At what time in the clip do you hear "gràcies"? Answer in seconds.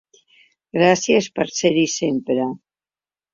0.77-1.27